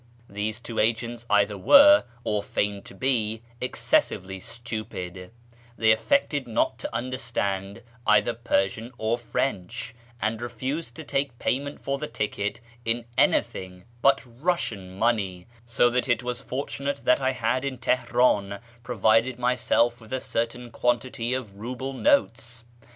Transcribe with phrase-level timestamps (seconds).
[0.27, 5.29] These two agents either were, or feigned to be, excessively stupid;
[5.77, 11.99] they affected not to understand either Persian or French, and refused to take payment for
[11.99, 17.63] the ticket in anything but Russian money, so that it was fortunate that I had
[17.63, 22.63] in Teheran provided myself with a certain quantity of rouble notes.